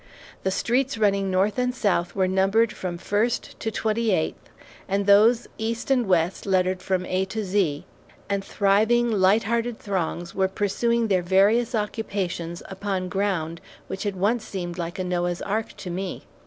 The 0.41 0.49
streets 0.49 0.97
running 0.97 1.29
north 1.29 1.59
and 1.59 1.75
south 1.75 2.15
were 2.15 2.27
numbered 2.27 2.73
from 2.73 2.97
first 2.97 3.59
to 3.59 3.69
twenty 3.69 4.09
eighth, 4.09 4.49
and 4.87 5.05
those 5.05 5.47
east 5.59 5.91
and 5.91 6.07
west 6.07 6.47
lettered 6.47 6.81
from 6.81 7.05
A 7.05 7.23
to 7.25 7.45
Z, 7.45 7.85
and 8.27 8.43
thriving, 8.43 9.11
light 9.11 9.43
hearted 9.43 9.77
throngs 9.77 10.33
were 10.33 10.47
pursuing 10.47 11.07
their 11.07 11.21
various 11.21 11.75
occupations 11.75 12.63
upon 12.65 13.09
ground 13.09 13.61
which 13.85 14.01
had 14.01 14.15
once 14.15 14.43
seemed 14.43 14.79
like 14.79 14.97
a 14.97 15.03
Noah's 15.03 15.43
ark 15.43 15.77
to 15.77 15.91
me. 15.91 16.23